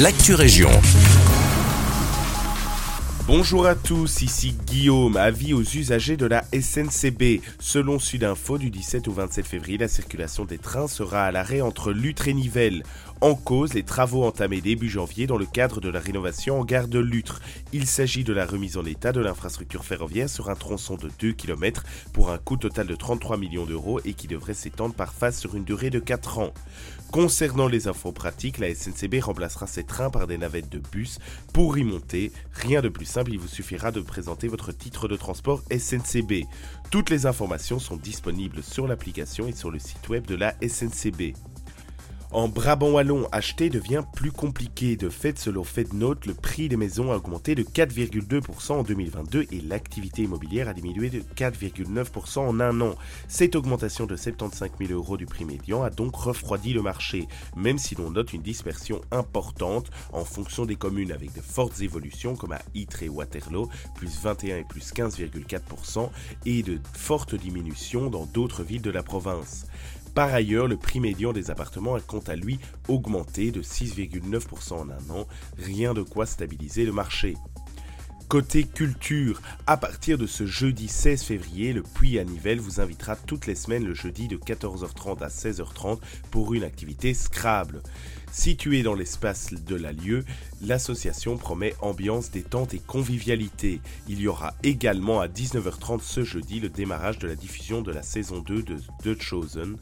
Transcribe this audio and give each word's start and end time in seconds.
l'actu 0.00 0.34
région. 0.34 0.70
Bonjour 3.26 3.66
à 3.66 3.74
tous, 3.74 4.22
ici 4.22 4.54
Guillaume, 4.66 5.16
avis 5.16 5.54
aux 5.54 5.62
usagers 5.62 6.16
de 6.16 6.26
la 6.26 6.44
SNCB. 6.52 7.40
Selon 7.58 7.98
Sudinfo, 7.98 8.58
du 8.58 8.70
17 8.70 9.08
au 9.08 9.12
27 9.12 9.46
février, 9.46 9.78
la 9.78 9.88
circulation 9.88 10.44
des 10.44 10.58
trains 10.58 10.88
sera 10.88 11.24
à 11.24 11.30
l'arrêt 11.30 11.60
entre 11.60 11.92
Lutre 11.92 12.28
et 12.28 12.34
Nivelles. 12.34 12.82
En 13.24 13.36
cause, 13.36 13.72
les 13.72 13.84
travaux 13.84 14.22
entamés 14.24 14.60
début 14.60 14.90
janvier 14.90 15.26
dans 15.26 15.38
le 15.38 15.46
cadre 15.46 15.80
de 15.80 15.88
la 15.88 15.98
rénovation 15.98 16.60
en 16.60 16.64
gare 16.66 16.88
de 16.88 16.98
Lutre. 16.98 17.40
Il 17.72 17.86
s'agit 17.86 18.22
de 18.22 18.34
la 18.34 18.44
remise 18.44 18.76
en 18.76 18.84
état 18.84 19.12
de 19.12 19.20
l'infrastructure 19.22 19.86
ferroviaire 19.86 20.28
sur 20.28 20.50
un 20.50 20.54
tronçon 20.54 20.96
de 20.96 21.08
2 21.20 21.32
km 21.32 21.84
pour 22.12 22.30
un 22.30 22.36
coût 22.36 22.58
total 22.58 22.86
de 22.86 22.94
33 22.94 23.38
millions 23.38 23.64
d'euros 23.64 23.98
et 24.04 24.12
qui 24.12 24.26
devrait 24.26 24.52
s'étendre 24.52 24.94
par 24.94 25.14
phase 25.14 25.38
sur 25.38 25.56
une 25.56 25.64
durée 25.64 25.88
de 25.88 26.00
4 26.00 26.38
ans. 26.38 26.52
Concernant 27.12 27.66
les 27.66 27.88
infos 27.88 28.12
pratiques, 28.12 28.58
la 28.58 28.74
SNCB 28.74 29.20
remplacera 29.22 29.66
ses 29.66 29.84
trains 29.84 30.10
par 30.10 30.26
des 30.26 30.36
navettes 30.36 30.68
de 30.68 30.82
bus. 30.92 31.18
Pour 31.54 31.78
y 31.78 31.84
monter, 31.84 32.30
rien 32.52 32.82
de 32.82 32.90
plus 32.90 33.06
simple, 33.06 33.32
il 33.32 33.38
vous 33.38 33.48
suffira 33.48 33.90
de 33.90 34.02
présenter 34.02 34.48
votre 34.48 34.70
titre 34.70 35.08
de 35.08 35.16
transport 35.16 35.62
SNCB. 35.70 36.44
Toutes 36.90 37.08
les 37.08 37.24
informations 37.24 37.78
sont 37.78 37.96
disponibles 37.96 38.62
sur 38.62 38.86
l'application 38.86 39.48
et 39.48 39.52
sur 39.52 39.70
le 39.70 39.78
site 39.78 40.10
web 40.10 40.26
de 40.26 40.34
la 40.34 40.54
SNCB. 40.60 41.32
En 42.34 42.48
Brabant 42.48 42.90
Wallon, 42.90 43.28
acheter 43.30 43.70
devient 43.70 44.02
plus 44.12 44.32
compliqué. 44.32 44.96
De 44.96 45.08
fait, 45.08 45.38
selon 45.38 45.62
FedNote, 45.62 46.26
le 46.26 46.34
prix 46.34 46.68
des 46.68 46.76
maisons 46.76 47.12
a 47.12 47.16
augmenté 47.16 47.54
de 47.54 47.62
4,2% 47.62 48.72
en 48.72 48.82
2022 48.82 49.46
et 49.52 49.60
l'activité 49.60 50.22
immobilière 50.22 50.68
a 50.68 50.74
diminué 50.74 51.10
de 51.10 51.20
4,9% 51.36 52.40
en 52.40 52.58
un 52.58 52.80
an. 52.80 52.96
Cette 53.28 53.54
augmentation 53.54 54.06
de 54.06 54.16
75 54.16 54.68
000 54.80 54.92
euros 54.92 55.16
du 55.16 55.26
prix 55.26 55.44
médian 55.44 55.84
a 55.84 55.90
donc 55.90 56.16
refroidi 56.16 56.72
le 56.72 56.82
marché, 56.82 57.28
même 57.54 57.78
si 57.78 57.94
l'on 57.94 58.10
note 58.10 58.32
une 58.32 58.42
dispersion 58.42 59.00
importante 59.12 59.92
en 60.12 60.24
fonction 60.24 60.66
des 60.66 60.74
communes 60.74 61.12
avec 61.12 61.32
de 61.34 61.40
fortes 61.40 61.82
évolutions 61.82 62.34
comme 62.34 62.54
à 62.54 62.62
Ytre 62.74 63.04
et 63.04 63.08
Waterloo, 63.08 63.68
plus 63.94 64.18
21 64.20 64.56
et 64.56 64.64
plus 64.64 64.92
15,4%, 64.92 66.10
et 66.46 66.64
de 66.64 66.80
fortes 66.94 67.36
diminutions 67.36 68.10
dans 68.10 68.26
d'autres 68.26 68.64
villes 68.64 68.82
de 68.82 68.90
la 68.90 69.04
province. 69.04 69.66
Par 70.14 70.32
ailleurs, 70.32 70.68
le 70.68 70.76
prix 70.76 71.00
médian 71.00 71.32
des 71.32 71.50
appartements 71.50 71.96
a 71.96 72.00
quant 72.00 72.20
à 72.20 72.36
lui 72.36 72.60
augmenté 72.88 73.50
de 73.50 73.62
6,9% 73.62 74.74
en 74.74 74.88
un 74.88 75.10
an, 75.10 75.26
rien 75.58 75.92
de 75.92 76.02
quoi 76.02 76.24
stabiliser 76.24 76.84
le 76.84 76.92
marché. 76.92 77.34
Côté 78.34 78.64
culture, 78.64 79.40
à 79.68 79.76
partir 79.76 80.18
de 80.18 80.26
ce 80.26 80.44
jeudi 80.44 80.88
16 80.88 81.22
février, 81.22 81.72
le 81.72 81.84
Puy 81.84 82.18
à 82.18 82.24
Nivelles 82.24 82.58
vous 82.58 82.80
invitera 82.80 83.14
toutes 83.14 83.46
les 83.46 83.54
semaines 83.54 83.84
le 83.84 83.94
jeudi 83.94 84.26
de 84.26 84.36
14h30 84.36 85.22
à 85.22 85.28
16h30 85.28 86.00
pour 86.32 86.52
une 86.52 86.64
activité 86.64 87.14
Scrabble. 87.14 87.80
Située 88.32 88.82
dans 88.82 88.96
l'espace 88.96 89.52
de 89.52 89.76
la 89.76 89.92
lieu, 89.92 90.24
l'association 90.62 91.36
promet 91.36 91.76
ambiance, 91.80 92.32
détente 92.32 92.74
et 92.74 92.80
convivialité. 92.80 93.80
Il 94.08 94.20
y 94.20 94.26
aura 94.26 94.54
également 94.64 95.20
à 95.20 95.28
19h30 95.28 96.00
ce 96.02 96.24
jeudi 96.24 96.58
le 96.58 96.70
démarrage 96.70 97.20
de 97.20 97.28
la 97.28 97.36
diffusion 97.36 97.82
de 97.82 97.92
la 97.92 98.02
saison 98.02 98.40
2 98.40 98.64
de 98.64 98.78
The 99.04 99.22
Chosen. 99.22 99.76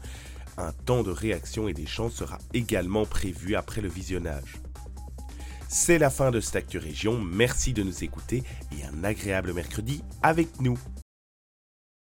Un 0.59 0.73
temps 0.85 1.01
de 1.01 1.09
réaction 1.09 1.67
et 1.67 1.73
d'échange 1.73 2.11
sera 2.11 2.37
également 2.53 3.07
prévu 3.07 3.55
après 3.55 3.81
le 3.81 3.89
visionnage. 3.89 4.61
C'est 5.75 5.97
la 5.97 6.11
fin 6.11 6.29
de 6.29 6.39
cette 6.39 6.55
merci 7.19 7.73
de 7.73 7.81
nous 7.81 8.03
écouter 8.03 8.43
et 8.71 8.85
un 8.85 9.03
agréable 9.03 9.53
mercredi 9.53 10.03
avec 10.21 10.61
nous. 10.61 10.77